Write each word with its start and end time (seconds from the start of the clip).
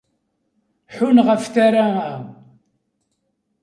Ḥunn 0.95 1.23
ɣef 1.27 1.43
tara-a. 1.53 1.87